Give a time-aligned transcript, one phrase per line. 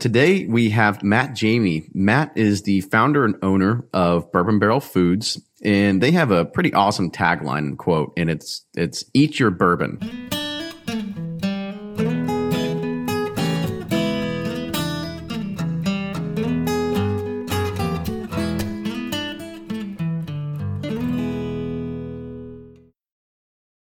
[0.00, 1.90] Today we have Matt Jamie.
[1.92, 6.72] Matt is the founder and owner of Bourbon Barrel Foods, and they have a pretty
[6.72, 9.98] awesome tagline quote, and it's it's eat your bourbon.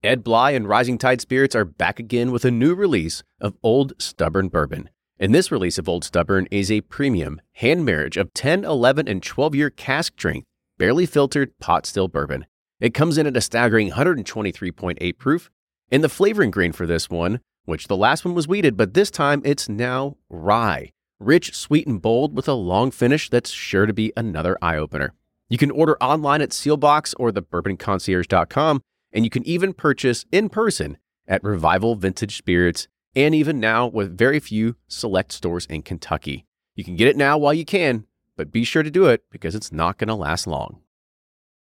[0.02, 3.92] Ed Bly and Rising Tide Spirits are back again with a new release of Old
[3.98, 4.88] Stubborn Bourbon.
[5.20, 9.22] And this release of Old Stubborn is a premium hand marriage of 10, 11, and
[9.22, 10.46] 12 year cask strength,
[10.78, 12.46] barely filtered pot still bourbon.
[12.80, 15.50] It comes in at a staggering 123.8 proof,
[15.90, 19.10] and the flavoring grain for this one, which the last one was wheated, but this
[19.10, 20.90] time it's now rye.
[21.18, 25.14] Rich, sweet, and bold with a long finish that's sure to be another eye opener.
[25.48, 30.98] You can order online at Seelbach's or thebourbonconcierge.com and you can even purchase in person
[31.26, 36.46] at Revival Vintage Spirits and even now with very few select stores in Kentucky.
[36.74, 39.54] You can get it now while you can, but be sure to do it because
[39.54, 40.80] it's not going to last long.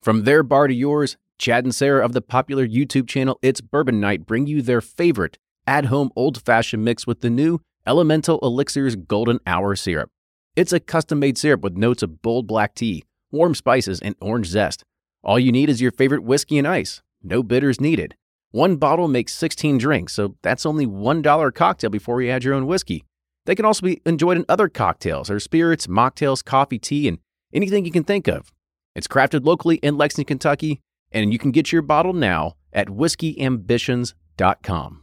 [0.01, 3.99] From their bar to yours, Chad and Sarah of the popular YouTube channel It's Bourbon
[3.99, 8.95] Night bring you their favorite at home old fashioned mix with the new Elemental Elixirs
[8.95, 10.09] Golden Hour Syrup.
[10.55, 14.47] It's a custom made syrup with notes of bold black tea, warm spices, and orange
[14.47, 14.83] zest.
[15.23, 17.01] All you need is your favorite whiskey and ice.
[17.21, 18.15] No bitters needed.
[18.53, 22.53] One bottle makes 16 drinks, so that's only $1 a cocktail before you add your
[22.53, 23.03] own whiskey.
[23.47, 27.17] They can also be enjoyed in other cocktails or spirits, mocktails, coffee, tea, and
[27.51, 28.53] anything you can think of.
[28.93, 35.02] It's crafted locally in Lexington, Kentucky, and you can get your bottle now at whiskeyambitions.com.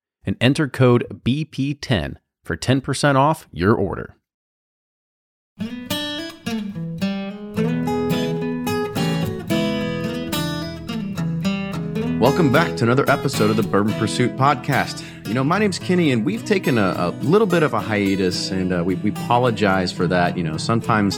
[0.25, 4.15] and enter code BP10 for 10% off your order.
[12.21, 15.03] Welcome back to another episode of the Bourbon Pursuit podcast.
[15.27, 18.51] You know, my name's Kenny, and we've taken a, a little bit of a hiatus,
[18.51, 20.37] and uh, we, we apologize for that.
[20.37, 21.17] You know, sometimes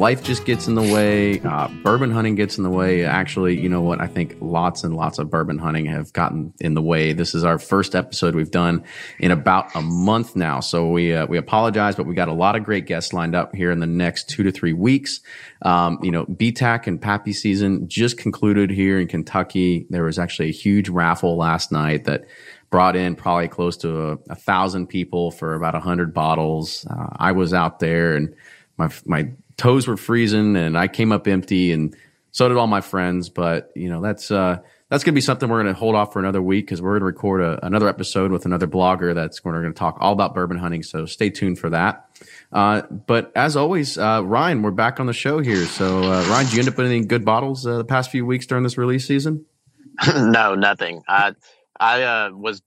[0.00, 1.38] life just gets in the way.
[1.40, 3.04] Uh, bourbon hunting gets in the way.
[3.04, 4.00] Actually, you know what?
[4.00, 7.12] I think lots and lots of bourbon hunting have gotten in the way.
[7.12, 8.82] This is our first episode we've done
[9.18, 12.56] in about a month now, so we uh, we apologize, but we got a lot
[12.56, 15.20] of great guests lined up here in the next two to three weeks.
[15.60, 19.86] Um, you know, BTAC and Pappy season just concluded here in Kentucky.
[19.90, 22.24] There was actually a huge raffle last night that
[22.70, 26.86] brought in probably close to a, a thousand people for about a hundred bottles.
[26.88, 28.34] Uh, I was out there and
[28.78, 29.28] my my
[29.60, 31.94] toes were freezing and I came up empty and
[32.32, 33.28] so did all my friends.
[33.28, 36.12] But you know, that's, uh, that's going to be something we're going to hold off
[36.12, 39.38] for another week because we're going to record a, another episode with another blogger that's
[39.38, 40.82] going to talk all about bourbon hunting.
[40.82, 42.08] So stay tuned for that.
[42.50, 45.66] Uh, but as always, uh, Ryan, we're back on the show here.
[45.66, 48.24] So, uh, Ryan, did you end up with any good bottles uh, the past few
[48.24, 49.44] weeks during this release season?
[50.16, 51.02] no, nothing.
[51.06, 51.34] I,
[51.78, 52.62] I, uh, was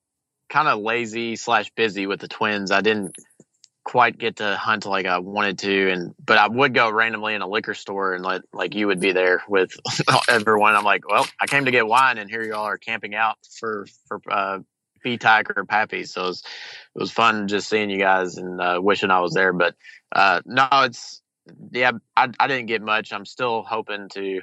[0.49, 2.71] kind of lazy slash busy with the twins.
[2.71, 3.15] I didn't
[3.83, 7.41] quite get to hunt like I wanted to, and but I would go randomly in
[7.41, 9.75] a liquor store and let like you would be there with
[10.29, 10.75] everyone.
[10.75, 13.37] I'm like, well, I came to get wine, and here you all are camping out
[13.59, 14.59] for for uh,
[15.19, 16.05] Tiger or Pappy.
[16.05, 16.43] So it was,
[16.95, 19.53] it was fun just seeing you guys and uh, wishing I was there.
[19.53, 19.75] But
[20.11, 21.21] uh, no, it's
[21.71, 23.11] yeah, I I didn't get much.
[23.11, 24.41] I'm still hoping to.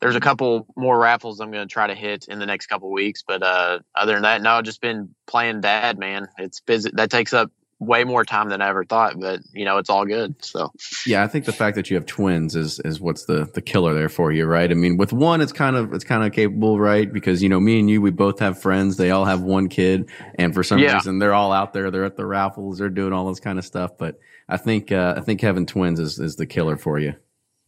[0.00, 2.90] There's a couple more raffles I'm going to try to hit in the next couple
[2.90, 6.26] weeks, but uh, other than that, no, I've just been playing dad, man.
[6.38, 6.90] It's busy.
[6.94, 10.04] That takes up way more time than I ever thought, but you know, it's all
[10.04, 10.34] good.
[10.44, 10.70] So
[11.06, 13.94] yeah, I think the fact that you have twins is is what's the the killer
[13.94, 14.70] there for you, right?
[14.70, 17.10] I mean, with one, it's kind of it's kind of capable, right?
[17.10, 18.98] Because you know, me and you, we both have friends.
[18.98, 20.94] They all have one kid, and for some yeah.
[20.94, 21.90] reason, they're all out there.
[21.90, 22.78] They're at the raffles.
[22.78, 23.96] They're doing all this kind of stuff.
[23.98, 24.18] But
[24.48, 27.14] I think uh, I think having twins is is the killer for you.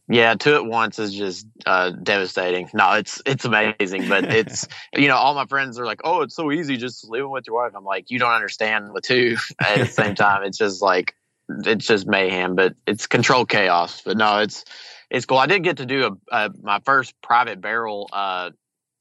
[0.09, 2.69] Yeah, two at once is just uh, devastating.
[2.73, 6.35] No, it's it's amazing, but it's you know all my friends are like, oh, it's
[6.35, 7.71] so easy, just living with your wife.
[7.75, 10.43] I'm like, you don't understand with two at the same time.
[10.43, 11.15] It's just like
[11.49, 14.01] it's just mayhem, but it's controlled chaos.
[14.01, 14.65] But no, it's
[15.09, 15.37] it's cool.
[15.37, 18.49] I did get to do a, a my first private barrel uh,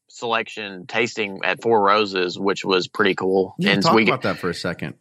[0.09, 3.57] selection tasting at Four Roses, which was pretty cool.
[3.59, 4.95] Yeah, and talk so we, about that for a second.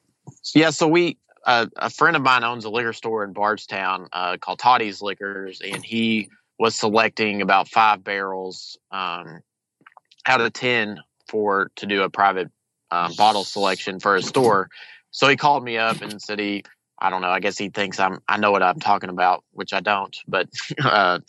[0.55, 4.59] Yeah, so we a friend of mine owns a liquor store in Bardstown uh, called
[4.59, 6.29] Toddy's Liquors, and he
[6.59, 9.41] was selecting about five barrels um,
[10.25, 12.51] out of ten for to do a private
[12.91, 14.69] um, bottle selection for his store.
[15.11, 16.63] So he called me up and said he,
[16.99, 19.73] I don't know, I guess he thinks I'm, I know what I'm talking about, which
[19.73, 20.49] I don't, but
[20.83, 21.19] uh,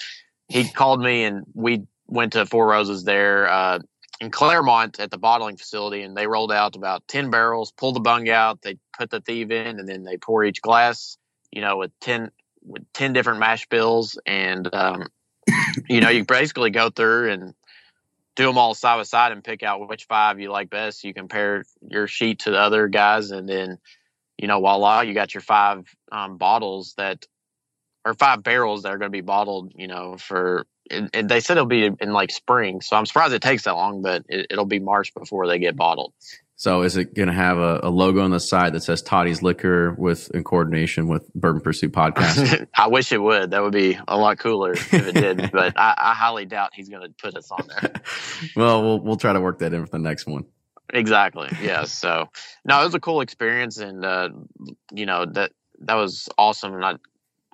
[0.48, 3.78] he called me and we went to Four Roses there uh,
[4.22, 8.00] in Clermont at the bottling facility, and they rolled out about ten barrels, pulled the
[8.00, 11.18] bung out, they put the thief in, and then they pour each glass,
[11.50, 12.30] you know, with ten
[12.64, 15.08] with ten different mash bills, and um,
[15.88, 17.52] you know, you basically go through and
[18.36, 21.02] do them all side by side and pick out which five you like best.
[21.02, 23.78] You compare your sheet to the other guys, and then
[24.38, 27.26] you know, voila, you got your five um, bottles that
[28.04, 29.72] or five barrels that are going to be bottled.
[29.74, 33.42] You know, for and, they said it'll be in like spring, so I'm surprised it
[33.42, 36.12] takes that long, but it, it'll be March before they get bottled.
[36.62, 39.42] So is it going to have a, a, logo on the side that says Toddy's
[39.42, 42.68] Liquor with in coordination with Bourbon Pursuit Podcast?
[42.78, 43.50] I wish it would.
[43.50, 46.88] That would be a lot cooler if it did, but I, I, highly doubt he's
[46.88, 47.92] going to put us on there.
[48.56, 50.44] well, we'll we'll try to work that in for the next one.
[50.94, 51.48] Exactly.
[51.60, 51.82] Yeah.
[51.82, 52.28] So
[52.64, 54.28] no, it was a cool experience, and uh,
[54.92, 55.50] you know that
[55.80, 56.74] that was awesome.
[56.74, 56.94] And I,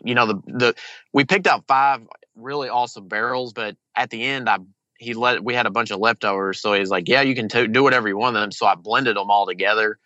[0.02, 0.74] you know, the the
[1.12, 2.02] we picked out five
[2.36, 4.58] really awesome barrels, but at the end, I
[4.98, 7.66] he let we had a bunch of leftovers, so he's like, "Yeah, you can t-
[7.66, 9.98] do whatever you want them." So I blended them all together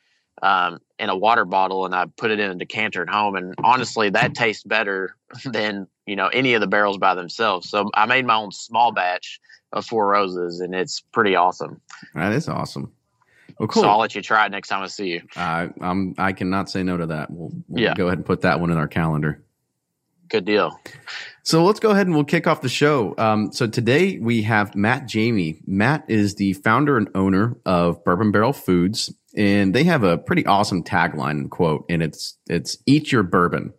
[0.43, 3.37] um, in a water bottle, and I put it in a decanter at home.
[3.37, 7.69] And honestly, that tastes better than you know any of the barrels by themselves.
[7.69, 9.41] So I made my own small batch
[9.73, 11.81] of Four Roses, and it's pretty awesome.
[12.15, 12.93] That is awesome.
[13.59, 13.83] Well, cool.
[13.83, 15.23] So I'll let you try it next time I see you.
[15.37, 17.31] Uh, I'm I cannot say no to that.
[17.31, 17.95] We'll, we'll yeah.
[17.95, 19.43] go ahead and put that one in our calendar.
[20.33, 20.81] Good deal.
[21.43, 23.15] So let's go ahead and we'll kick off the show.
[23.19, 25.61] Um, so today we have Matt Jamie.
[25.67, 30.47] Matt is the founder and owner of Bourbon Barrel Foods, and they have a pretty
[30.47, 33.75] awesome tagline and quote, and it's it's "Eat your bourbon."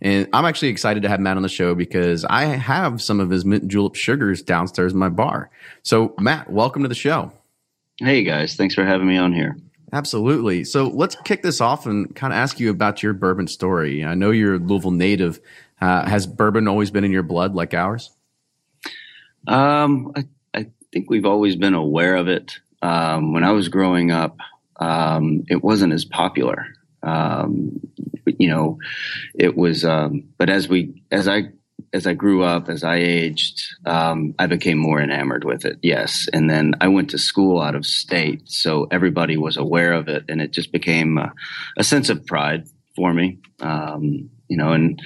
[0.00, 3.28] And I'm actually excited to have Matt on the show because I have some of
[3.28, 5.50] his mint julep sugars downstairs in my bar.
[5.82, 7.30] So Matt, welcome to the show.
[7.98, 9.54] Hey guys, thanks for having me on here.
[9.92, 10.64] Absolutely.
[10.64, 14.04] So let's kick this off and kind of ask you about your bourbon story.
[14.04, 15.40] I know you're a Louisville native.
[15.80, 18.10] Uh, has bourbon always been in your blood like ours?
[19.46, 22.58] Um, I, I, think we've always been aware of it.
[22.82, 24.36] Um, when I was growing up,
[24.76, 26.66] um, it wasn't as popular.
[27.02, 27.80] Um,
[28.26, 28.78] you know,
[29.34, 29.84] it was.
[29.84, 31.44] Um, but as we, as I,
[31.92, 35.78] as I grew up, as I aged, um, I became more enamored with it.
[35.82, 40.08] Yes, and then I went to school out of state, so everybody was aware of
[40.08, 41.32] it, and it just became a,
[41.76, 43.38] a sense of pride for me.
[43.60, 45.00] Um, you know, and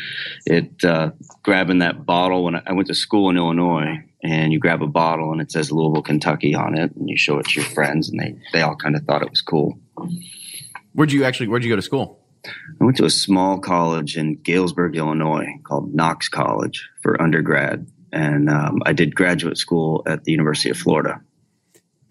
[0.46, 1.10] it uh,
[1.42, 4.86] grabbing that bottle when I, I went to school in Illinois, and you grab a
[4.86, 8.08] bottle and it says Louisville, Kentucky on it, and you show it to your friends,
[8.08, 9.78] and they they all kind of thought it was cool.
[10.94, 11.48] Where'd you actually?
[11.48, 12.20] Where'd you go to school?
[12.46, 18.48] I went to a small college in Galesburg, Illinois, called Knox College for undergrad, and
[18.48, 21.20] um, I did graduate school at the University of Florida.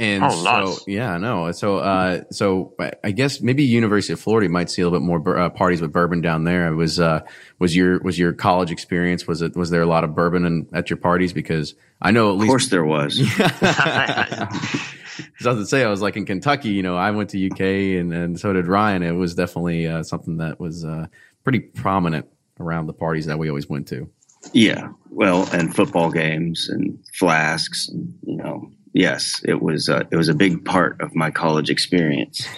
[0.03, 0.83] And oh, so, nice.
[0.85, 1.51] yeah, no.
[1.53, 2.73] So, uh, so
[3.03, 5.93] I guess maybe University of Florida might see a little bit more uh, parties with
[5.93, 6.67] bourbon down there.
[6.67, 7.21] It was, uh,
[7.57, 9.25] was your, was your college experience?
[9.27, 11.31] Was it, was there a lot of bourbon in, at your parties?
[11.31, 12.43] Because I know at least.
[12.43, 13.17] Of course there was.
[15.15, 17.51] Because I was to say, I was like in Kentucky, you know, I went to
[17.51, 17.61] UK
[17.99, 19.03] and, and so did Ryan.
[19.03, 21.05] It was definitely uh, something that was uh,
[21.43, 22.25] pretty prominent
[22.59, 24.09] around the parties that we always went to.
[24.53, 24.89] Yeah.
[25.11, 30.29] Well, and football games and flasks, and, you know, yes, it was uh, it was
[30.29, 32.47] a big part of my college experience.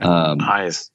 [0.00, 0.90] Um, nice,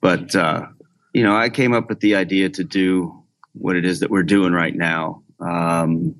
[0.00, 0.66] but uh,
[1.12, 4.24] you know, I came up with the idea to do what it is that we're
[4.24, 6.16] doing right now um,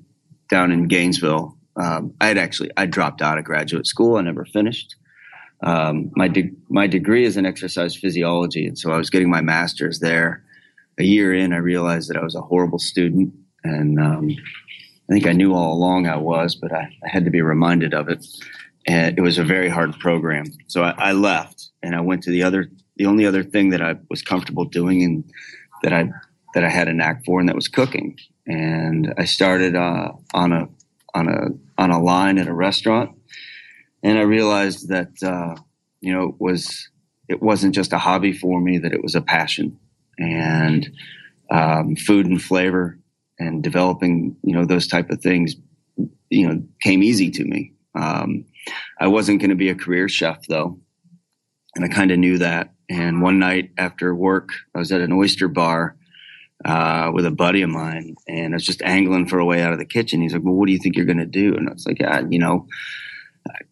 [0.49, 1.57] down in Gainesville.
[1.75, 4.15] Um, I had actually I dropped out of graduate school.
[4.15, 4.95] I never finished.
[5.61, 9.41] Um, my de- my degree is in exercise physiology, and so I was getting my
[9.41, 10.43] master's there.
[10.97, 13.33] A year in, I realized that I was a horrible student,
[13.65, 14.29] and um,
[15.09, 17.93] I think I knew all along I was, but I, I, had to be reminded
[17.93, 18.25] of it.
[18.87, 20.45] And it was a very hard program.
[20.67, 23.81] So I, I, left and I went to the other, the only other thing that
[23.81, 25.23] I was comfortable doing and
[25.83, 26.09] that I,
[26.55, 28.17] that I had a knack for, and that was cooking.
[28.47, 30.69] And I started uh, on a,
[31.13, 33.15] on a, on a line at a restaurant.
[34.01, 35.55] And I realized that, uh,
[36.01, 36.89] you know, it was,
[37.27, 39.79] it wasn't just a hobby for me, that it was a passion.
[40.17, 40.89] And
[41.51, 42.97] um, food and flavor
[43.39, 45.55] and developing, you know, those type of things,
[46.29, 47.73] you know, came easy to me.
[47.95, 48.45] Um,
[48.99, 50.79] I wasn't going to be a career chef though.
[51.75, 52.73] and I kind of knew that.
[52.89, 55.95] And one night after work, I was at an oyster bar
[56.63, 59.73] uh, with a buddy of mine, and I was just angling for a way out
[59.73, 60.21] of the kitchen.
[60.21, 61.99] He's like, "Well, what do you think you're going to do?" And I was like,
[61.99, 62.67] "Yeah, you know."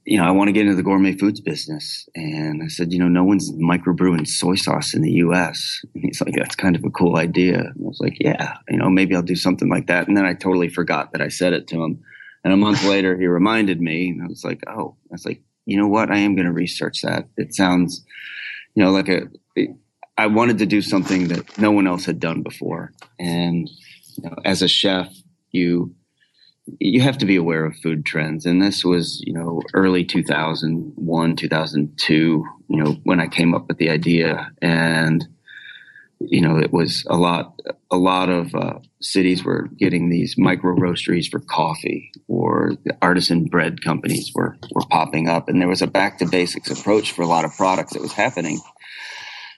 [0.05, 2.07] You know, I want to get into the gourmet foods business.
[2.13, 5.81] And I said, you know, no one's microbrewing soy sauce in the US.
[5.93, 7.59] And he's like, that's kind of a cool idea.
[7.59, 10.07] And I was like, yeah, you know, maybe I'll do something like that.
[10.07, 12.03] And then I totally forgot that I said it to him.
[12.43, 15.41] And a month later, he reminded me, and I was like, oh, I was like,
[15.65, 16.11] you know what?
[16.11, 17.29] I am going to research that.
[17.37, 18.03] It sounds,
[18.75, 19.21] you know, like a,
[20.17, 22.91] I wanted to do something that no one else had done before.
[23.17, 23.69] And
[24.17, 25.13] you know, as a chef,
[25.51, 25.95] you
[26.79, 28.45] you have to be aware of food trends.
[28.45, 33.77] And this was, you know, early 2001, 2002, you know, when I came up with
[33.77, 34.49] the idea.
[34.61, 35.27] And,
[36.19, 37.59] you know, it was a lot,
[37.91, 43.45] a lot of uh, cities were getting these micro roasteries for coffee or the artisan
[43.45, 45.49] bread companies were, were popping up.
[45.49, 48.13] And there was a back to basics approach for a lot of products that was
[48.13, 48.61] happening.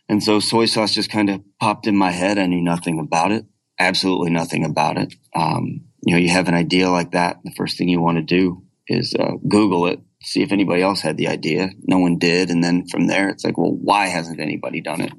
[0.10, 2.40] And so soy sauce just kind of popped in my head.
[2.40, 3.46] I knew nothing about it,
[3.80, 5.14] absolutely nothing about it.
[5.36, 7.40] Um, you know, you have an idea like that.
[7.44, 11.02] The first thing you want to do is uh, Google it, see if anybody else
[11.02, 11.70] had the idea.
[11.84, 12.50] No one did.
[12.50, 15.14] And then from there, it's like, well, why hasn't anybody done it?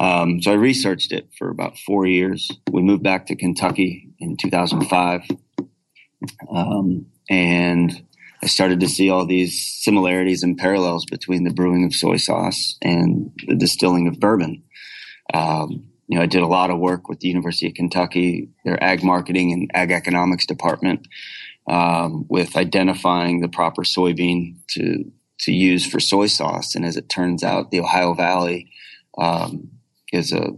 [0.00, 2.50] Um, so I researched it for about four years.
[2.70, 5.22] We moved back to Kentucky in 2005.
[6.48, 8.04] Um, and
[8.42, 12.76] I started to see all these similarities and parallels between the brewing of soy sauce
[12.82, 14.64] and the distilling of bourbon.
[15.32, 18.82] Um, you know, I did a lot of work with the University of Kentucky, their
[18.82, 21.06] ag marketing and ag economics department,
[21.68, 26.74] um, with identifying the proper soybean to to use for soy sauce.
[26.74, 28.70] And as it turns out, the Ohio Valley
[29.18, 29.70] um,
[30.12, 30.50] is a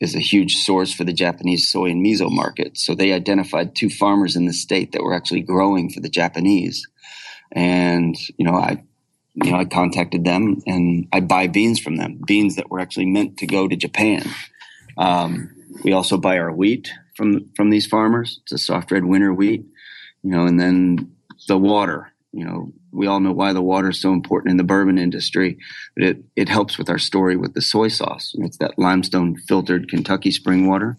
[0.00, 2.76] is a huge source for the Japanese soy and miso market.
[2.76, 6.86] So they identified two farmers in the state that were actually growing for the Japanese.
[7.52, 8.82] And, you know, I,
[9.34, 13.06] you know, I contacted them and I buy beans from them, beans that were actually
[13.06, 14.24] meant to go to Japan.
[14.96, 15.50] Um,
[15.82, 18.40] we also buy our wheat from, from these farmers.
[18.42, 19.64] It's a soft red winter wheat,
[20.22, 21.14] you know, and then
[21.48, 24.64] the water, you know, we all know why the water is so important in the
[24.64, 25.58] bourbon industry,
[25.96, 28.32] but it, it helps with our story with the soy sauce.
[28.34, 30.96] You know, it's that limestone filtered Kentucky spring water.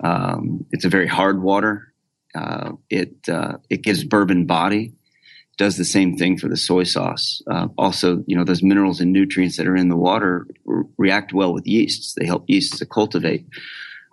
[0.00, 1.92] Um, it's a very hard water.
[2.34, 4.92] Uh, it uh, it gives bourbon body
[5.58, 7.42] does the same thing for the soy sauce.
[7.50, 11.32] Uh, also, you know, those minerals and nutrients that are in the water re- react
[11.34, 12.14] well with yeasts.
[12.14, 13.44] They help yeasts to cultivate.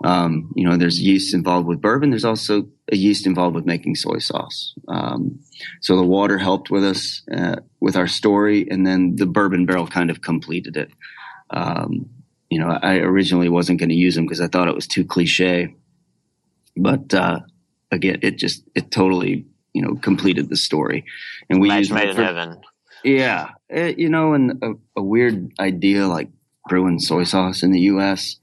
[0.03, 2.09] Um, you know, there's yeast involved with bourbon.
[2.09, 4.73] There's also a yeast involved with making soy sauce.
[4.87, 5.39] Um,
[5.81, 9.87] so the water helped with us uh, with our story, and then the bourbon barrel
[9.87, 10.91] kind of completed it.
[11.51, 12.09] Um,
[12.49, 15.05] you know, I originally wasn't going to use them because I thought it was too
[15.05, 15.75] cliche,
[16.75, 17.39] but uh,
[17.91, 21.05] again, it just it totally you know completed the story.
[21.49, 22.61] And we Match made in heaven.
[23.03, 26.29] Yeah, it, eh, you know, and a, a weird idea like
[26.67, 28.37] brewing soy sauce in the U.S.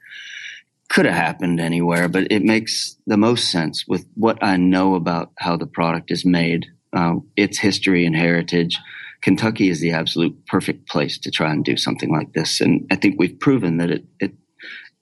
[0.89, 5.33] could have happened anywhere, but it makes the most sense with what I know about
[5.39, 8.79] how the product is made, uh, its history and heritage.
[9.23, 12.97] Kentucky is the absolute perfect place to try and do something like this, and I
[12.97, 14.33] think we've proven that it, it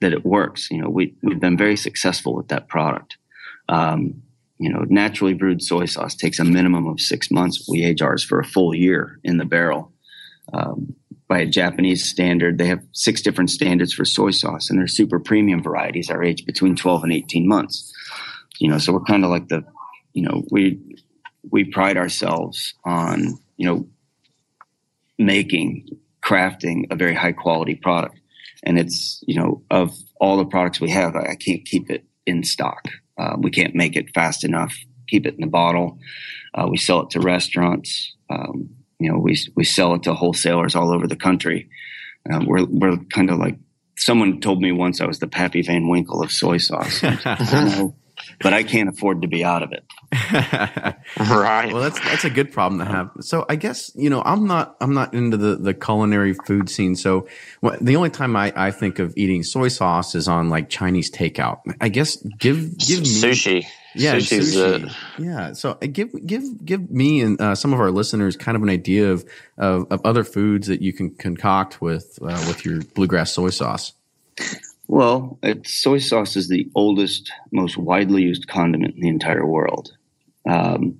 [0.00, 0.70] that it works.
[0.70, 3.18] You know, we we've been very successful with that product.
[3.68, 4.22] Um,
[4.60, 7.66] you know, naturally brewed soy sauce takes a minimum of six months.
[7.66, 9.90] We age ours for a full year in the barrel.
[10.52, 10.94] Um,
[11.28, 15.18] by a Japanese standard, they have six different standards for soy sauce, and their super
[15.18, 17.90] premium varieties are aged between 12 and 18 months.
[18.58, 19.64] You know, so we're kind of like the,
[20.12, 20.78] you know, we
[21.50, 23.88] we pride ourselves on, you know,
[25.18, 25.88] making,
[26.22, 28.20] crafting a very high quality product.
[28.62, 32.44] And it's, you know, of all the products we have, I can't keep it in
[32.44, 32.88] stock.
[33.20, 34.74] Uh, we can't make it fast enough.
[35.08, 35.98] Keep it in the bottle.
[36.54, 38.14] Uh, we sell it to restaurants.
[38.30, 41.68] Um, you know, we we sell it to wholesalers all over the country.
[42.30, 43.56] Um, we're we're kind of like
[43.96, 47.02] someone told me once I was the Pappy Van Winkle of soy sauce.
[48.40, 49.84] but I can't afford to be out of it.
[51.18, 51.72] right.
[51.72, 53.10] Well, that's that's a good problem to have.
[53.20, 56.96] So I guess you know I'm not I'm not into the the culinary food scene.
[56.96, 57.28] So
[57.60, 61.10] well, the only time I, I think of eating soy sauce is on like Chinese
[61.10, 61.60] takeout.
[61.80, 63.66] I guess give give me sushi.
[63.94, 64.94] Yeah, Sushi's sushi.
[65.18, 65.52] Yeah.
[65.52, 68.70] So uh, give give give me and uh, some of our listeners kind of an
[68.70, 69.24] idea of,
[69.58, 73.92] of, of other foods that you can concoct with uh, with your bluegrass soy sauce.
[74.92, 79.92] Well, soy sauce is the oldest, most widely used condiment in the entire world.
[80.48, 80.98] Um,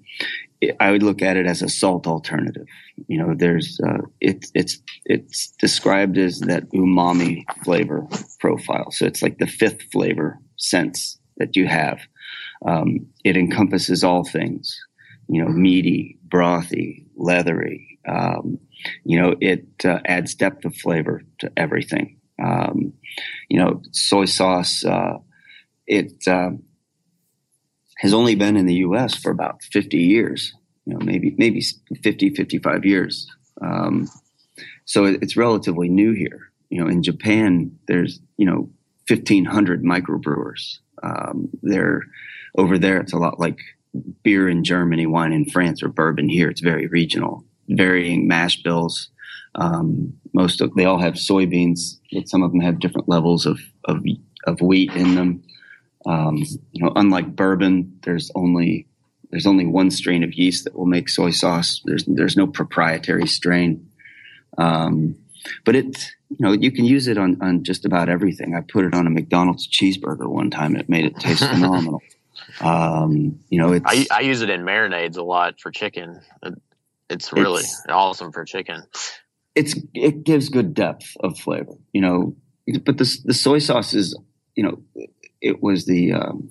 [0.61, 2.69] it, I would look at it as a salt alternative.
[3.09, 8.07] You know, there's uh, it's it's it's described as that umami flavor
[8.39, 8.93] profile.
[8.93, 11.99] So it's like the fifth flavor sense that you have.
[12.65, 14.79] Um, it encompasses all things.
[15.29, 17.99] You know, meaty, brothy, leathery.
[18.09, 18.61] Um,
[19.05, 22.20] you know, it uh, adds depth of flavor to everything.
[22.43, 22.95] Um,
[23.49, 25.19] you know, soy sauce, uh,
[25.87, 26.51] it uh,
[27.99, 29.15] has only been in the U.S.
[29.15, 30.55] for about 50 years,
[30.87, 31.63] you know, maybe, maybe
[32.03, 33.27] 50, 55 years.
[33.61, 34.09] Um,
[34.85, 36.51] so it's relatively new here.
[36.71, 38.71] You know, in Japan, there's, you know,
[39.09, 40.79] 1500 microbrewers.
[41.03, 42.03] Um, they're
[42.57, 42.99] over there.
[42.99, 43.59] It's a lot like
[44.23, 46.49] beer in Germany, wine in France, or bourbon here.
[46.49, 49.11] It's very regional, varying mash bills.
[49.55, 53.61] Um, most of they all have soybeans, but some of them have different levels of
[53.85, 54.05] of,
[54.47, 55.43] of wheat in them.
[56.07, 56.37] Um,
[56.73, 58.87] you know, unlike bourbon, there's only
[59.31, 61.83] there's only one strain of yeast that will make soy sauce.
[61.85, 63.89] There's there's no proprietary strain.
[64.59, 65.17] Um,
[65.65, 68.55] but it you know you can use it on on just about everything.
[68.55, 72.03] I put it on a McDonald's cheeseburger one time, and it made it taste phenomenal.
[72.61, 76.21] Um, you know, it's, I, I use it in marinades a lot for chicken.
[77.11, 78.85] It's really it's, awesome for chicken.
[79.55, 82.37] It's it gives good depth of flavor, you know.
[82.85, 84.17] But the the soy sauce is,
[84.55, 84.83] you know,
[85.41, 86.51] it was the um,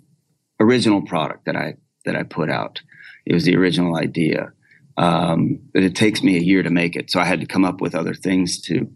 [0.59, 1.75] original product that I
[2.05, 2.81] that I put out.
[3.25, 4.51] It was the original idea.
[4.97, 7.63] Um, but it takes me a year to make it, so I had to come
[7.63, 8.91] up with other things to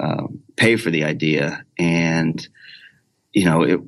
[0.00, 2.46] um, pay for the idea, and
[3.32, 3.80] you know, it,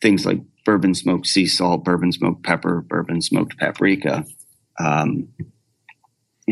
[0.00, 4.24] things like bourbon smoked sea salt, bourbon smoked pepper, bourbon smoked paprika.
[4.78, 5.28] Um,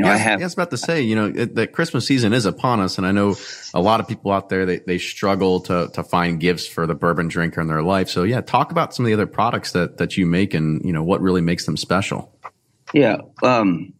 [0.00, 0.40] you know, yeah, I have.
[0.40, 3.06] I was about to say, you know, it, the Christmas season is upon us, and
[3.06, 3.36] I know
[3.74, 6.94] a lot of people out there they, they struggle to to find gifts for the
[6.94, 8.08] bourbon drinker in their life.
[8.08, 10.92] So, yeah, talk about some of the other products that that you make, and you
[10.92, 12.36] know what really makes them special.
[12.92, 13.92] Yeah, um,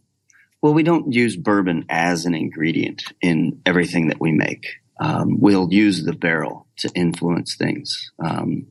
[0.62, 4.66] well, we don't use bourbon as an ingredient in everything that we make.
[4.98, 8.10] Um, we'll use the barrel to influence things.
[8.22, 8.66] Um,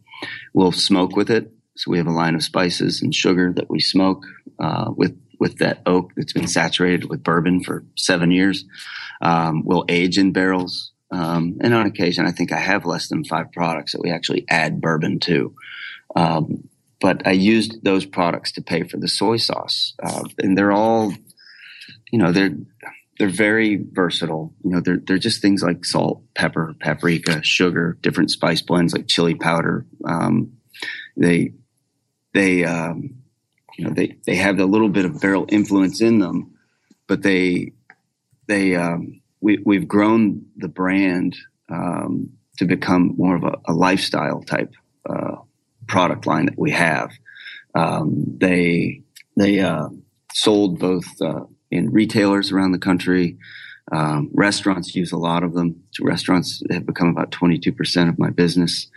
[0.54, 1.52] We'll smoke with it.
[1.76, 4.26] So we have a line of spices and sugar that we smoke
[4.60, 8.66] uh, with with that oak that's been saturated with bourbon for seven years.
[9.22, 10.92] Um, we'll age in barrels.
[11.12, 14.46] Um, and on occasion, I think I have less than five products that we actually
[14.50, 15.56] add bourbon to.
[16.16, 16.70] Um,
[17.02, 21.14] but I used those products to pay for the soy sauce, uh, and they're all,
[22.12, 22.56] you know, they're
[23.18, 24.54] they're very versatile.
[24.64, 29.08] You know, they're they're just things like salt, pepper, paprika, sugar, different spice blends like
[29.08, 29.86] chili powder.
[30.04, 30.58] Um,
[31.16, 31.54] they
[32.34, 33.19] they um,
[33.80, 36.58] you know they they have a little bit of barrel influence in them,
[37.08, 37.72] but they
[38.48, 41.38] they um, we we've grown the brand
[41.70, 44.74] um, to become more of a, a lifestyle type
[45.10, 45.38] uh,
[45.88, 47.12] product line that we have.
[47.74, 49.04] Um, they
[49.36, 49.90] they uh,
[50.34, 51.08] sold both.
[51.22, 53.38] Uh, in retailers around the country.
[53.92, 55.84] Um, restaurants use a lot of them.
[56.00, 58.88] Restaurants have become about 22% of my business.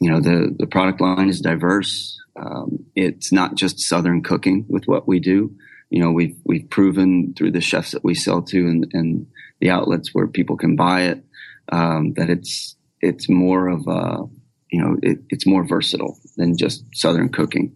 [0.00, 2.20] You know, the, the product line is diverse.
[2.40, 5.54] Um, it's not just Southern cooking with what we do.
[5.90, 9.26] You know, we've, we've proven through the chefs that we sell to and, and
[9.60, 11.24] the outlets where people can buy it,
[11.70, 14.24] um, that it's, it's more of a,
[14.70, 17.74] you know, it, it's more versatile than just Southern cooking.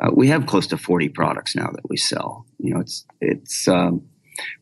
[0.00, 2.46] Uh, we have close to 40 products now that we sell.
[2.58, 4.02] You know, it's, it's, um,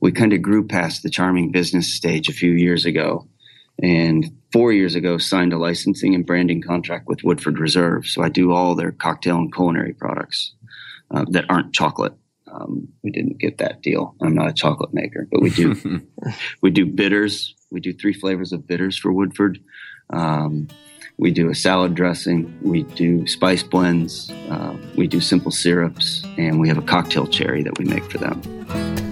[0.01, 3.29] we kind of grew past the charming business stage a few years ago
[3.81, 8.07] and four years ago signed a licensing and branding contract with Woodford Reserve.
[8.07, 10.55] So I do all their cocktail and culinary products
[11.11, 12.15] uh, that aren't chocolate.
[12.51, 14.15] Um, we didn't get that deal.
[14.21, 16.03] I'm not a chocolate maker, but we do.
[16.61, 17.55] we do bitters.
[17.71, 19.59] We do three flavors of bitters for Woodford.
[20.11, 20.69] Um,
[21.19, 26.59] we do a salad dressing, we do spice blends, uh, we do simple syrups, and
[26.59, 29.12] we have a cocktail cherry that we make for them.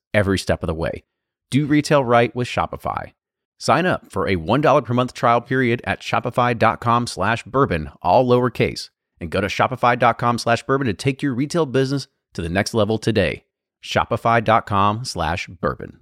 [0.13, 1.03] every step of the way.
[1.49, 3.13] Do retail right with Shopify.
[3.57, 8.89] Sign up for a $1 per month trial period at shopify.com slash bourbon, all lowercase,
[9.19, 12.97] and go to shopify.com slash bourbon to take your retail business to the next level
[12.97, 13.45] today.
[13.83, 15.99] Shopify.com slash bourbon.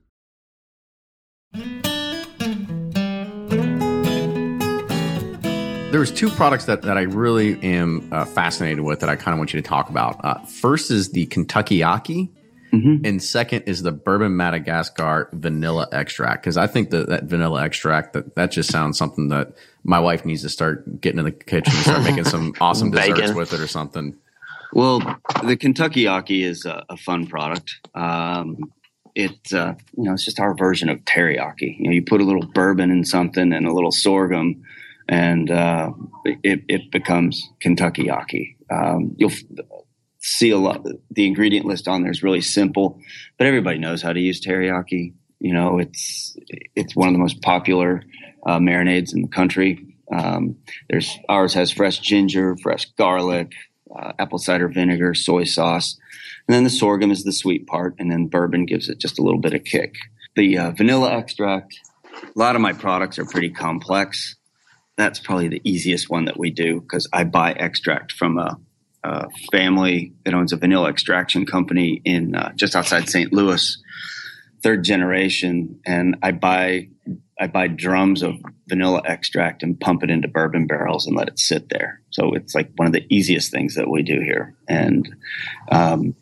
[5.92, 9.40] There's two products that, that I really am uh, fascinated with that I kind of
[9.40, 10.24] want you to talk about.
[10.24, 12.30] Uh, first is the Kentuckyaki,
[12.72, 13.06] mm-hmm.
[13.06, 16.44] and second is the Bourbon Madagascar vanilla extract.
[16.44, 19.54] Because I think that that vanilla extract that that just sounds something that
[19.84, 23.34] my wife needs to start getting in the kitchen and start making some awesome desserts
[23.34, 24.16] with it or something.
[24.74, 27.88] Well, the Kentuckyaki is a, a fun product.
[27.96, 28.72] Um,
[29.16, 31.80] it uh, you know it's just our version of teriyaki.
[31.80, 34.64] You know, you put a little bourbon in something and a little sorghum
[35.10, 35.92] and uh,
[36.24, 38.56] it, it, becomes Kentuckyaki.
[38.70, 39.32] Um, you'll
[40.20, 40.86] see a lot.
[41.12, 43.00] The ingredient list on there is really simple,
[43.38, 45.14] but everybody knows how to use teriyaki.
[45.40, 46.36] You know, it's
[46.76, 48.04] it's one of the most popular
[48.46, 49.96] uh, marinades in the country.
[50.12, 50.58] Um,
[50.90, 53.54] there's ours has fresh ginger, fresh garlic,
[53.96, 55.98] uh, apple cider vinegar, soy sauce,
[56.48, 59.22] and then the sorghum is the sweet part, and then bourbon gives it just a
[59.22, 59.96] little bit of kick.
[60.36, 61.80] The uh, vanilla extract.
[62.24, 64.36] A lot of my products are pretty complex
[65.00, 68.60] that's probably the easiest one that we do because I buy extract from a,
[69.04, 73.32] a, family that owns a vanilla extraction company in uh, just outside St.
[73.34, 73.78] Louis,
[74.62, 76.90] third generation, and I buy
[77.42, 78.36] I buy drums of
[78.68, 82.02] vanilla extract and pump it into bourbon barrels and let it sit there.
[82.10, 85.08] So it's like one of the easiest things that we do here, and
[85.72, 86.16] um,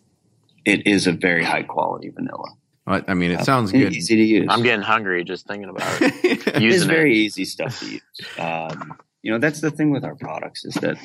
[0.66, 2.50] it is a very high quality vanilla.
[2.90, 3.94] I mean, it sounds good.
[3.94, 4.48] Easy to use.
[4.50, 6.14] I'm getting hungry just thinking about it.
[6.64, 7.18] it's very it.
[7.18, 8.02] easy stuff to use.
[8.40, 10.98] Um, you know, that's the thing with our products is that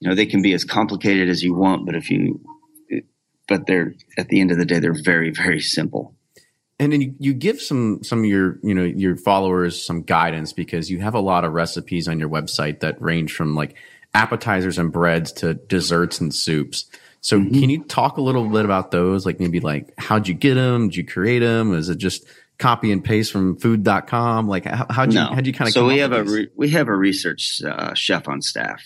[0.00, 2.40] you know they can be as complicated as you want, but if you,
[3.46, 6.14] but they're at the end of the day, they're very very simple.
[6.78, 10.54] And then you, you give some some of your you know your followers some guidance
[10.54, 13.76] because you have a lot of recipes on your website that range from like
[14.14, 16.86] appetizers and breads to desserts and soups.
[17.20, 17.60] So mm-hmm.
[17.60, 19.26] can you talk a little bit about those?
[19.26, 20.88] Like maybe like how'd you get them?
[20.88, 21.74] Did you create them?
[21.74, 22.24] Is it just
[22.58, 24.48] copy and paste from food.com?
[24.48, 25.26] Like how, how'd you, no.
[25.26, 28.28] how'd you kind of, so we have a, re- we have a research uh, chef
[28.28, 28.82] on staff.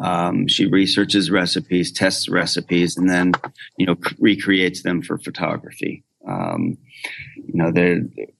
[0.00, 3.32] Um, she researches recipes, tests recipes, and then,
[3.78, 6.02] you know, c- recreates them for photography.
[6.26, 6.78] Um,
[7.36, 7.72] you know,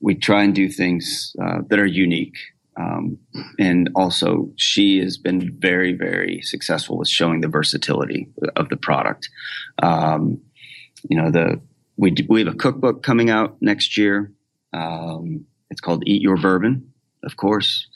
[0.01, 2.37] we try and do things uh, that are unique.
[2.77, 3.19] Um,
[3.59, 9.29] and also, she has been very, very successful with showing the versatility of the product.
[9.81, 10.41] Um,
[11.09, 11.61] you know, the
[11.97, 14.33] we we have a cookbook coming out next year.
[14.75, 17.89] Um, it's called Eat Your Bourbon, of course.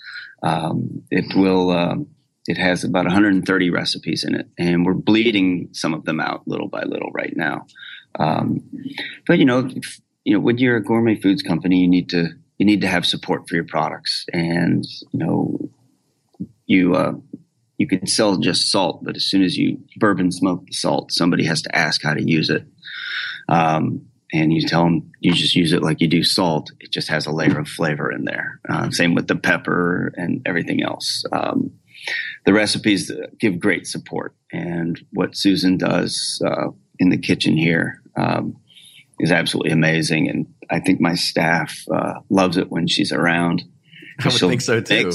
[0.42, 1.70] Um, it will.
[1.70, 2.08] Um,
[2.46, 6.68] it has about 130 recipes in it, and we're bleeding some of them out little
[6.68, 7.66] by little right now.
[8.18, 8.62] Um,
[9.26, 12.30] but you know, if, you know, when you're a gourmet foods company, you need to
[12.58, 14.26] you need to have support for your products.
[14.32, 15.58] And, you know,
[16.66, 17.12] you, uh,
[17.78, 21.44] you can sell just salt, but as soon as you bourbon smoke the salt, somebody
[21.46, 22.64] has to ask how to use it.
[23.48, 26.70] Um, and you tell them you just use it like you do salt.
[26.80, 28.60] It just has a layer of flavor in there.
[28.68, 31.24] Uh, same with the pepper and everything else.
[31.32, 31.72] Um,
[32.46, 33.10] the recipes
[33.40, 38.56] give great support, and what Susan does uh, in the kitchen here um,
[39.18, 40.28] is absolutely amazing.
[40.28, 43.64] And I think my staff uh, loves it when she's around.
[44.20, 45.12] I would think so too.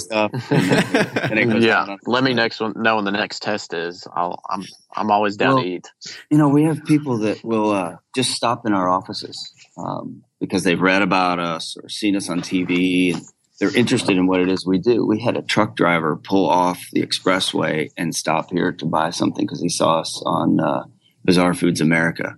[1.59, 4.07] yeah, let me next one know when the next test is.
[4.15, 4.63] I'll, I'm
[4.95, 5.91] I'm always down well, to eat.
[6.29, 10.63] You know, we have people that will uh, just stop in our offices um, because
[10.63, 13.23] they've read about us or seen us on TV and
[13.59, 15.05] they're interested in what it is we do.
[15.05, 19.45] We had a truck driver pull off the expressway and stop here to buy something
[19.45, 20.83] because he saw us on uh,
[21.23, 22.35] Bizarre Foods America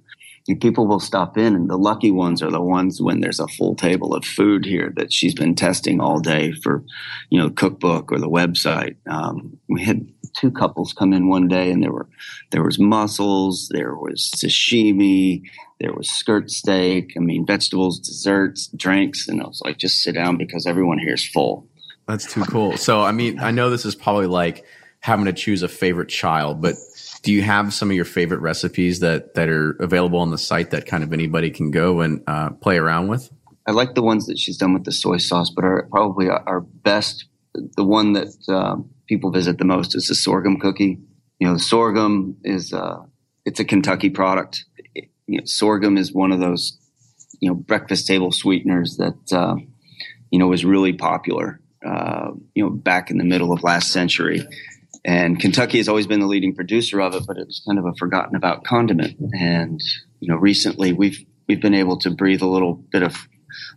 [0.54, 3.76] people will stop in and the lucky ones are the ones when there's a full
[3.76, 6.84] table of food here that she's been testing all day for
[7.30, 8.96] you know cookbook or the website.
[9.08, 12.08] Um, we had two couples come in one day and there were
[12.52, 15.42] there was mussels there was sashimi
[15.80, 20.14] there was skirt steak i mean vegetables desserts drinks and i was like just sit
[20.14, 21.68] down because everyone here is full.
[22.08, 22.78] That's too cool.
[22.78, 24.66] So i mean i know this is probably like
[25.00, 26.76] having to choose a favorite child but
[27.26, 30.70] do you have some of your favorite recipes that that are available on the site
[30.70, 33.32] that kind of anybody can go and uh, play around with?
[33.66, 36.62] I like the ones that she's done with the soy sauce, but our, probably our
[36.62, 38.76] best, the one that uh,
[39.08, 41.00] people visit the most is the sorghum cookie.
[41.40, 43.00] You know, the sorghum is uh,
[43.44, 44.64] it's a Kentucky product.
[44.94, 46.78] It, you know, sorghum is one of those
[47.42, 49.56] you know breakfast table sweeteners that uh,
[50.30, 51.60] you know was really popular.
[51.84, 54.48] Uh, you know, back in the middle of last century,
[55.06, 57.86] and Kentucky has always been the leading producer of it, but it was kind of
[57.86, 59.16] a forgotten about condiment.
[59.40, 59.80] And
[60.20, 63.16] you know, recently we've we've been able to breathe a little bit of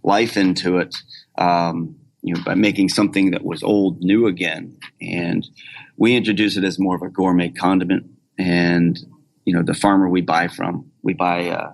[0.02, 0.96] life into it.
[1.36, 5.46] Um, you know, by making something that was old new again, and
[5.98, 8.06] we introduce it as more of a gourmet condiment.
[8.38, 8.98] And
[9.44, 11.50] you know, the farmer we buy from, we buy.
[11.50, 11.72] Uh,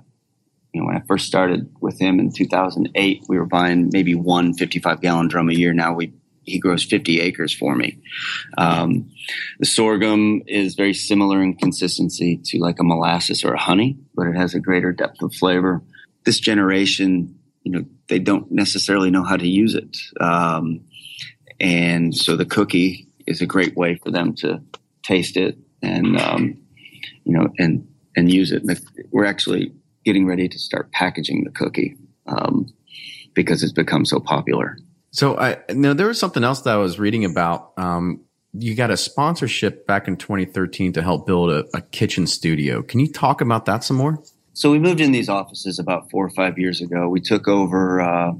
[0.73, 4.55] you know, when I first started with him in 2008, we were buying maybe one
[4.55, 5.73] 55 gallon drum a year.
[5.73, 6.13] Now we
[6.45, 7.99] he grows 50 acres for me.
[8.59, 9.11] Um,
[9.59, 14.27] the sorghum is very similar in consistency to like a molasses or a honey, but
[14.27, 15.83] it has a greater depth of flavor.
[16.25, 19.97] This generation, you know, they don't necessarily know how to use it.
[20.21, 20.81] Um,
[21.61, 24.63] and so the cookie is a great way for them to
[25.03, 26.59] taste it and, um,
[27.25, 28.63] you know, and, and use it.
[29.11, 29.73] We're actually
[30.05, 32.67] getting ready to start packaging the cookie um,
[33.35, 34.77] because it's become so popular.
[35.15, 37.71] So I know there was something else that I was reading about.
[37.77, 42.83] Um, you got a sponsorship back in 2013 to help build a, a, kitchen studio.
[42.83, 44.21] Can you talk about that some more?
[44.55, 47.09] So we moved in these offices about four or five years ago.
[47.09, 48.33] We took over, uh,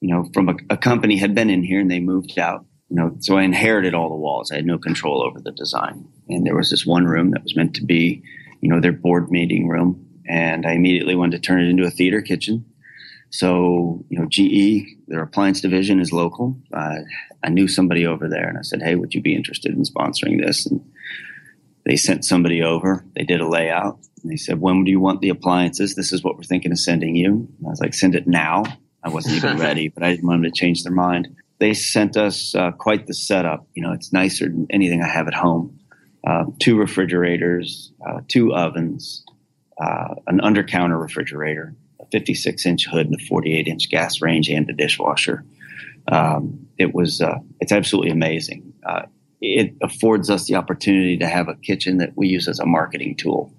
[0.00, 2.64] you know, from a, a, company had been in here and they moved out.
[2.90, 4.52] You know, so I inherited all the walls.
[4.52, 7.56] I had no control over the design, and there was this one room that was
[7.56, 8.22] meant to be,
[8.60, 11.90] you know, their board meeting room, and I immediately wanted to turn it into a
[11.90, 12.64] theater kitchen.
[13.30, 16.56] So, you know, GE, their appliance division is local.
[16.72, 16.96] Uh,
[17.44, 20.40] I knew somebody over there and I said, Hey, would you be interested in sponsoring
[20.40, 20.66] this?
[20.66, 20.80] And
[21.84, 23.04] they sent somebody over.
[23.14, 23.98] They did a layout.
[24.22, 25.94] And they said, When do you want the appliances?
[25.94, 27.48] This is what we're thinking of sending you.
[27.58, 28.64] And I was like, Send it now.
[29.02, 31.28] I wasn't even ready, but I didn't want them to change their mind.
[31.58, 33.66] They sent us uh, quite the setup.
[33.74, 35.78] You know, it's nicer than anything I have at home.
[36.26, 39.24] Uh, two refrigerators, uh, two ovens,
[39.80, 41.74] uh, an under counter refrigerator,
[42.10, 45.44] 56 inch hood and a 48 inch gas range and a dishwasher.
[46.10, 48.72] Um, it was, uh, it's absolutely amazing.
[48.84, 49.02] Uh,
[49.40, 53.16] it affords us the opportunity to have a kitchen that we use as a marketing
[53.16, 53.52] tool.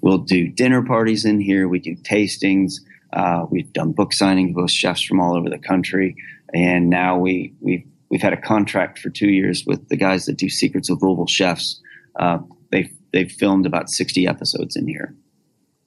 [0.00, 1.68] We'll do dinner parties in here.
[1.68, 2.80] We do tastings.
[3.12, 6.16] Uh, we've done book signings with chefs from all over the country,
[6.52, 10.36] and now we we've we've had a contract for two years with the guys that
[10.36, 11.80] do Secrets of Louisville Chefs.
[12.18, 12.38] Uh,
[12.70, 15.14] they've they've filmed about sixty episodes in here.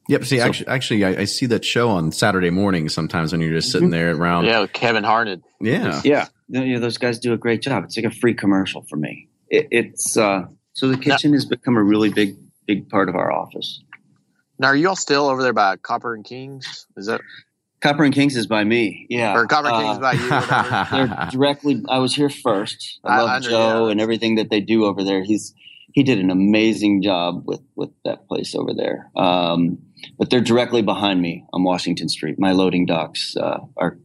[0.10, 0.26] Yep.
[0.26, 3.54] See, so, actually, actually, I, I, see that show on Saturday morning sometimes when you're
[3.54, 3.91] just sitting mm-hmm.
[3.91, 4.45] there around.
[4.45, 5.43] Yeah, Kevin Harned.
[5.62, 6.80] Yeah, yeah, yeah.
[6.80, 7.84] Those guys do a great job.
[7.84, 9.28] It's like a free commercial for me.
[9.50, 13.15] It, it's uh, so the kitchen now, has become a really big, big part of
[13.15, 13.84] our office.
[14.58, 16.88] Now, are you all still over there by Copper and Kings?
[16.98, 17.22] Is that
[17.80, 19.06] Copper and Kings is by me.
[19.12, 21.08] Yeah, or Copper and uh, Kings by you.
[21.08, 21.84] they're directly.
[21.88, 23.00] I was here first.
[23.04, 23.91] I love I, I Joe yeah.
[23.91, 25.24] and everything that they do over there.
[25.24, 25.54] He's
[25.93, 29.12] he did an amazing job with with that place over there.
[29.15, 29.80] Um,
[30.17, 32.39] but they're directly behind me on Washington Street.
[32.39, 33.98] My loading docks uh, are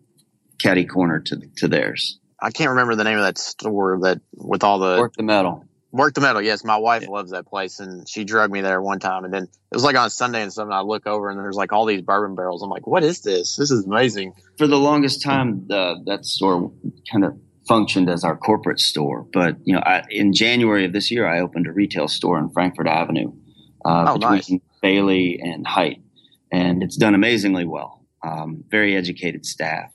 [0.61, 2.19] caddy corner to to theirs.
[2.41, 5.65] I can't remember the name of that store that with all the work the metal.
[5.93, 6.43] Work the metal.
[6.43, 7.11] Yes, my wife yeah.
[7.11, 9.25] loves that place, and she drugged me there one time.
[9.25, 10.73] And then it was like on Sunday and something.
[10.73, 12.63] I look over and there's like all these bourbon barrels.
[12.63, 13.55] I'm like, what is this?
[13.55, 14.35] This is amazing.
[14.59, 16.73] For the longest time, uh, that store
[17.13, 17.39] kind of
[17.69, 19.27] functioned as our corporate store.
[19.33, 22.51] But you know, I, in January of this year, I opened a retail store in
[22.51, 23.33] Frankfort Avenue
[23.85, 24.51] uh, oh, between nice.
[24.85, 26.03] Bayly and Hite,
[26.53, 28.05] and it's done amazingly well.
[28.23, 29.91] Um, very educated staff,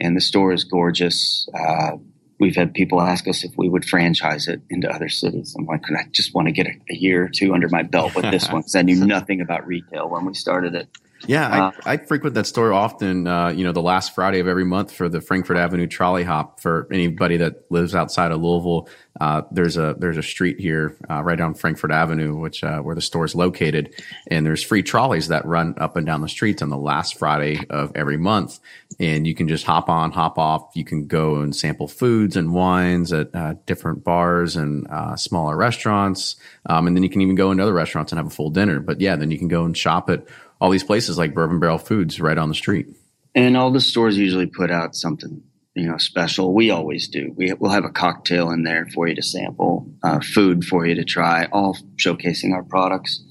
[0.00, 1.48] and the store is gorgeous.
[1.52, 1.96] Uh,
[2.38, 5.52] we've had people ask us if we would franchise it into other cities.
[5.58, 8.14] I'm like, I just want to get a, a year or two under my belt
[8.14, 10.88] with this one because I knew nothing about retail when we started it.
[11.26, 13.26] Yeah, I, uh, I, frequent that store often.
[13.26, 16.60] Uh, you know, the last Friday of every month for the Frankfort Avenue trolley hop.
[16.60, 18.88] For anybody that lives outside of Louisville,
[19.20, 22.94] uh, there's a there's a street here uh, right on Frankfort Avenue, which uh, where
[22.94, 23.94] the store is located,
[24.28, 27.58] and there's free trolleys that run up and down the streets on the last Friday
[27.68, 28.60] of every month,
[29.00, 30.70] and you can just hop on, hop off.
[30.74, 36.36] You can go and sample foods and wines at uh, different bars and smaller restaurants,
[36.66, 38.78] um, and then you can even go into other restaurants and have a full dinner.
[38.78, 40.24] But yeah, then you can go and shop at
[40.60, 42.88] all these places like Bourbon Barrel Foods right on the street.
[43.34, 45.42] And all the stores usually put out something
[45.78, 46.54] you know special.
[46.54, 47.32] We always do.
[47.36, 50.94] We will have a cocktail in there for you to sample, uh, food for you
[50.96, 53.22] to try, all showcasing our products.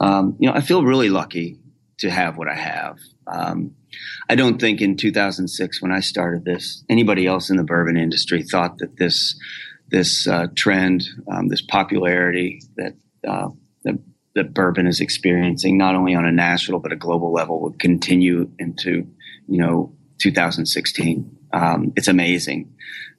[0.00, 1.58] Um, you know, I feel really lucky
[1.98, 2.98] to have what I have.
[3.26, 3.74] Um,
[4.28, 8.42] I don't think in 2006 when I started this, anybody else in the bourbon industry
[8.42, 9.38] thought that this
[9.90, 12.94] this uh, trend, um, this popularity that
[13.26, 13.48] uh,
[14.38, 18.50] that bourbon is experiencing, not only on a national but a global level, would continue
[18.58, 19.06] into
[19.46, 21.36] you know 2016.
[21.52, 22.74] Um, it's amazing.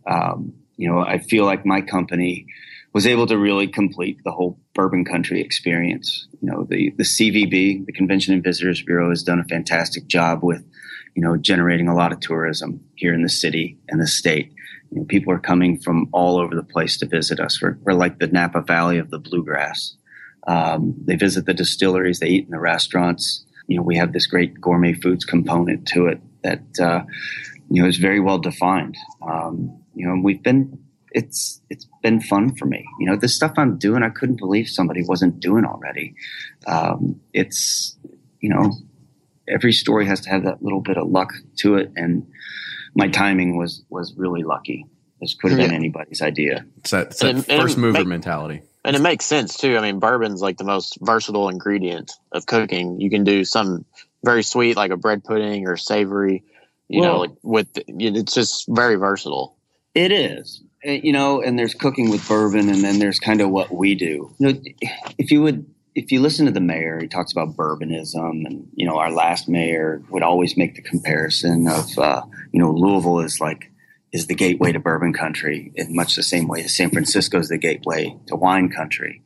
[0.06, 2.48] Um, you know, I feel like my company
[2.94, 6.28] was able to really complete the whole bourbon country experience.
[6.42, 10.40] You know, the, the CVB, the Convention and Visitors Bureau has done a fantastic job
[10.42, 10.66] with,
[11.16, 14.54] you know, generating a lot of tourism here in the city and the state.
[14.90, 17.62] You know, people are coming from all over the place to visit us.
[17.62, 19.96] We're, we're like the Napa Valley of the bluegrass.
[20.47, 23.45] Um, they visit the distilleries, they eat in the restaurants.
[23.67, 27.04] You know, we have this great gourmet foods component to it that, uh,
[27.69, 28.97] you know, is very well defined.
[29.21, 30.80] Um, you know, we've been
[31.12, 32.86] it's it's been fun for me.
[32.99, 36.15] You know, the stuff I'm doing, I couldn't believe somebody wasn't doing already.
[36.67, 37.97] Um, it's
[38.39, 38.71] you know,
[39.47, 42.25] every story has to have that little bit of luck to it, and
[42.95, 44.86] my timing was was really lucky.
[45.19, 46.65] This could have been anybody's idea.
[46.78, 48.62] It's that, it's that And- first and mover make- mentality.
[48.86, 49.78] And it makes sense too.
[49.78, 53.02] I mean, bourbon's like the most versatile ingredient of cooking.
[53.02, 53.86] You can do some
[54.24, 56.44] very sweet, like a bread pudding, or savory.
[56.88, 59.56] You know, like with it's just very versatile.
[59.94, 63.72] It is, you know, and there's cooking with bourbon, and then there's kind of what
[63.72, 64.34] we do.
[64.39, 64.62] You know,
[65.18, 68.88] if you would, if you listen to the mayor, he talks about bourbonism, and you
[68.88, 73.39] know, our last mayor would always make the comparison of, uh, you know, Louisville is
[73.39, 73.72] like
[74.12, 77.50] is the gateway to bourbon country in much the same way as San Francisco is
[77.50, 79.22] the gateway to wine country,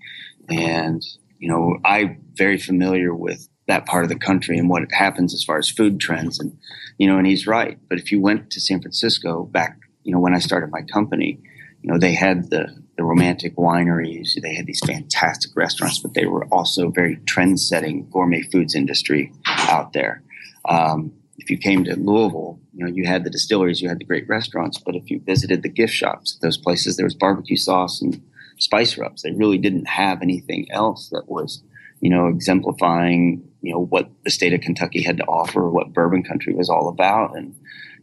[0.50, 1.02] and
[1.40, 5.44] you know, I'm very familiar with that part of the country and what happens as
[5.44, 6.58] far as food trends, and
[6.98, 7.78] you know, and he's right.
[7.90, 11.40] But if you went to San Francisco back you know, when I started my company,
[11.82, 16.26] you know, they had the, the romantic wineries, they had these fantastic restaurants, but they
[16.26, 20.24] were also very trend setting gourmet foods industry out there.
[20.68, 24.06] Um, if you came to Louisville, you know, you had the distilleries, you had the
[24.06, 28.02] great restaurants, but if you visited the gift shops, those places, there was barbecue sauce
[28.02, 28.22] and
[28.58, 29.24] spice rubs.
[29.24, 31.64] They really didn't have anything else that was,
[32.02, 36.24] you know, exemplifying, you know, what the state of Kentucky had to offer, what bourbon
[36.24, 37.36] country was all about.
[37.36, 37.56] And,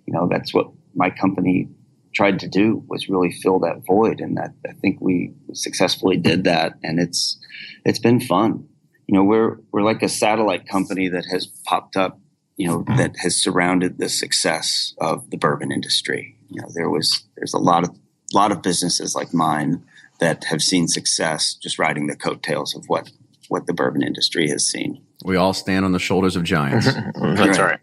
[0.06, 1.68] you know, that's what my company
[2.14, 6.44] tried to do was really fill that void and that I think we successfully did
[6.44, 7.38] that and it's
[7.84, 8.66] it's been fun.
[9.06, 12.18] You know, we're we're like a satellite company that has popped up,
[12.60, 12.96] you know, mm-hmm.
[12.96, 16.36] that has surrounded the success of the bourbon industry.
[16.50, 17.98] You know, there was there's a lot of
[18.34, 19.82] lot of businesses like mine
[20.18, 23.10] that have seen success just riding the coattails of what
[23.48, 25.00] what the bourbon industry has seen.
[25.24, 26.84] We all stand on the shoulders of giants.
[27.14, 27.58] That's Right.
[27.58, 27.80] right.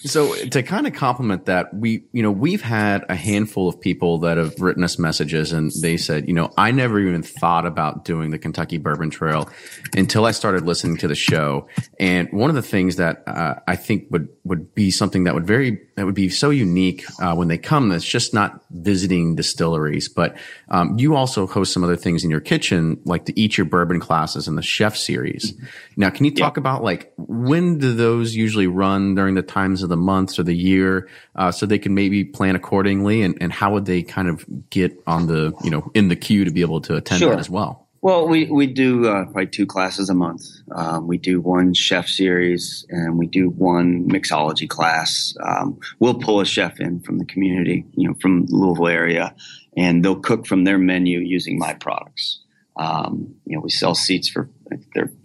[0.00, 4.18] So to kind of complement that, we, you know, we've had a handful of people
[4.18, 8.04] that have written us messages and they said, you know, I never even thought about
[8.04, 9.48] doing the Kentucky Bourbon Trail
[9.96, 11.68] until I started listening to the show.
[11.98, 15.46] And one of the things that uh, I think would, would be something that would
[15.46, 20.08] very, that would be so unique uh, when they come, that's just not visiting distilleries,
[20.08, 20.36] but
[20.68, 23.98] um, you also host some other things in your kitchen, like the Eat Your Bourbon
[24.00, 25.54] classes and the Chef series.
[25.96, 29.88] Now, can you talk about like when do those usually run during the times of
[29.88, 33.72] the months or the year, uh, so they can maybe plan accordingly, and, and how
[33.72, 36.80] would they kind of get on the you know in the queue to be able
[36.80, 37.30] to attend Sure.
[37.30, 37.88] that as well?
[38.00, 40.44] Well, we, we do uh, probably two classes a month.
[40.70, 45.34] Um, we do one chef series and we do one mixology class.
[45.42, 49.34] Um, we'll pull a chef in from the community, you know, from the Louisville area,
[49.76, 52.38] and they'll cook from their menu using my products.
[52.76, 54.48] Um, you know, we sell seats for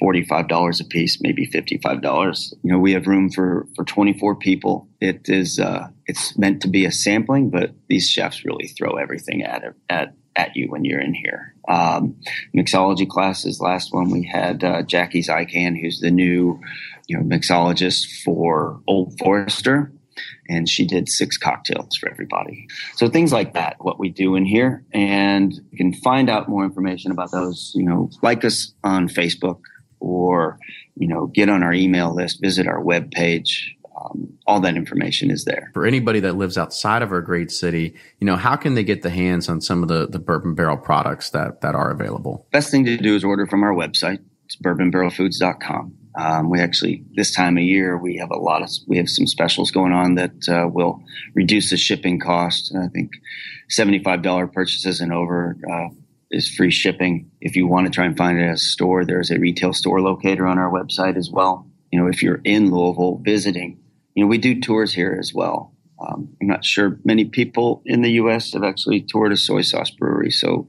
[0.03, 2.53] they're forty five dollars a piece, maybe fifty five dollars.
[2.63, 4.87] You know, we have room for for twenty four people.
[4.99, 9.43] It is uh, it's meant to be a sampling, but these chefs really throw everything
[9.43, 11.55] at it, at at you when you're in here.
[11.69, 12.15] Um,
[12.55, 13.61] mixology classes.
[13.61, 16.59] Last one we had uh, Jackie who's the new
[17.07, 19.91] you know mixologist for Old Forester
[20.47, 22.67] and she did six cocktails for everybody.
[22.95, 26.63] So things like that, what we do in here, and you can find out more
[26.63, 27.71] information about those.
[27.73, 29.61] You know, like us on Facebook
[30.03, 30.59] or
[30.95, 33.49] you know get on our email list, visit our webpage.
[33.95, 35.69] Um, all that information is there.
[35.73, 39.03] For anybody that lives outside of our great city, you know, how can they get
[39.03, 42.45] the hands on some of the the bourbon barrel products that that are available?
[42.51, 44.19] Best thing to do is order from our website.
[44.45, 45.97] It's bourbonbarrelfoods.com.
[46.15, 49.25] Um, we actually this time of year we have a lot of we have some
[49.25, 51.01] specials going on that uh, will
[51.33, 52.71] reduce the shipping cost.
[52.71, 53.11] And I think
[53.69, 55.89] seventy five dollar purchases and over uh,
[56.33, 57.29] is free shipping.
[57.41, 60.01] If you want to try and find it at a store, there's a retail store
[60.01, 61.67] locator on our website as well.
[61.91, 63.79] You know, if you're in Louisville visiting,
[64.15, 65.73] you know we do tours here as well.
[65.99, 68.53] Um, I'm not sure many people in the U.S.
[68.53, 70.67] have actually toured a soy sauce brewery, so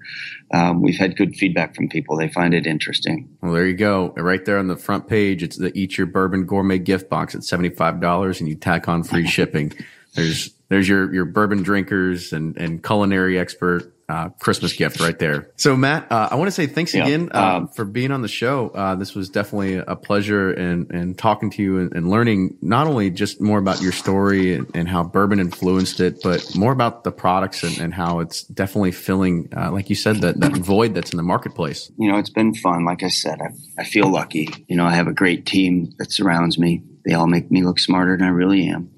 [0.52, 2.16] um, we've had good feedback from people.
[2.16, 3.28] They find it interesting.
[3.42, 4.12] Well, there you go.
[4.16, 7.40] Right there on the front page, it's the Eat Your Bourbon Gourmet gift box at
[7.40, 9.72] $75 and you tack on free shipping.
[10.14, 15.50] There's there's your your bourbon drinkers and and culinary expert uh, Christmas gift right there.
[15.56, 18.22] So Matt, uh, I want to say thanks Yeah, again uh, um, for being on
[18.22, 18.68] the show.
[18.68, 22.86] Uh, this was definitely a pleasure and and talking to you and, and learning not
[22.86, 27.04] only just more about your story and, and how bourbon influenced it, but more about
[27.04, 30.94] the products and, and how it's definitely filling, uh, like you said, that that void
[30.94, 31.90] that's in the marketplace.
[31.96, 32.84] you know, it's been fun.
[32.84, 34.48] Like I said, I, I feel lucky.
[34.68, 36.82] You know, I have a great team that surrounds me.
[37.06, 38.90] They all make me look smarter than I really am.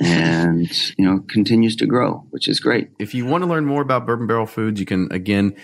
[0.00, 2.90] And, you know, continues to grow, which is great.
[2.98, 5.54] If you want to learn more about Bourbon Barrel Foods, you can again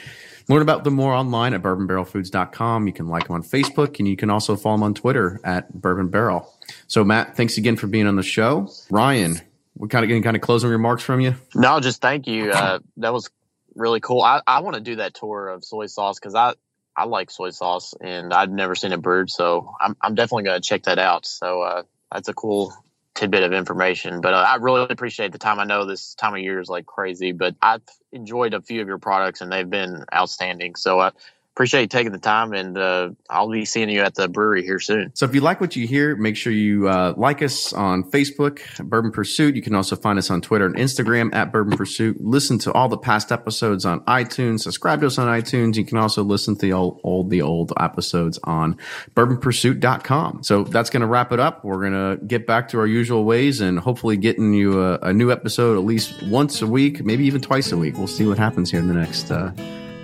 [0.49, 2.87] learn about them more online at bourbonbarrelfoods.com.
[2.87, 5.73] You can like them on Facebook and you can also follow them on Twitter at
[5.73, 6.53] Bourbon Barrel.
[6.87, 8.69] So Matt, thanks again for being on the show.
[8.91, 9.41] Ryan,
[9.77, 11.35] we're kind of getting kind of closing remarks from you.
[11.55, 12.51] No, just thank you.
[12.51, 13.31] Uh, that was
[13.75, 14.23] really cool.
[14.23, 16.55] I, I want to do that tour of soy sauce because I,
[16.97, 19.31] I like soy sauce and I've never seen it brewed.
[19.31, 21.27] So I'm, I'm definitely going to check that out.
[21.27, 22.73] So uh, that's a cool
[23.17, 24.21] tidbit of information.
[24.21, 25.59] But uh, I really appreciate the time.
[25.59, 28.89] I know this time of year is like crazy, but I've enjoyed a few of
[28.89, 30.77] your products and they've been outstanding.
[30.77, 31.13] So I
[31.57, 34.79] appreciate you taking the time and uh, I'll be seeing you at the brewery here
[34.79, 35.11] soon.
[35.15, 38.61] So if you like what you hear, make sure you uh, like us on Facebook,
[38.87, 39.57] Bourbon Pursuit.
[39.57, 42.21] You can also find us on Twitter and Instagram at Bourbon Pursuit.
[42.21, 44.61] Listen to all the past episodes on iTunes.
[44.61, 45.77] Subscribe to us on iTunes.
[45.77, 48.77] You can also listen to the old, old the old episodes on
[49.15, 50.43] bourbonpursuit.com.
[50.43, 51.65] So that's going to wrap it up.
[51.65, 55.13] We're going to get back to our usual ways and hopefully getting you a, a
[55.15, 57.97] new episode at least once a week, maybe even twice a week.
[57.97, 59.53] We'll see what happens here in the next uh,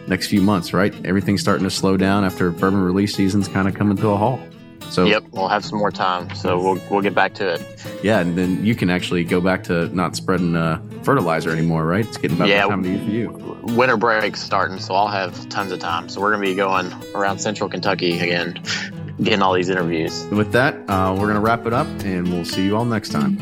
[0.08, 0.72] next few months.
[0.72, 4.16] Right, everything's starting to slow down after bourbon release season's kind of coming to a
[4.16, 4.40] halt.
[4.90, 7.62] So Yep, we'll have some more time, so we'll we'll get back to it.
[8.02, 12.04] yeah, and then you can actually go back to not spreading uh, fertilizer anymore, right?
[12.06, 12.66] It's getting about Yeah.
[12.66, 13.58] time the for you.
[13.76, 16.08] Winter break's starting, so I'll have tons of time.
[16.10, 18.60] So we're gonna be going around Central Kentucky again,
[19.22, 20.26] getting all these interviews.
[20.26, 23.38] With that, uh, we're gonna wrap it up, and we'll see you all next time.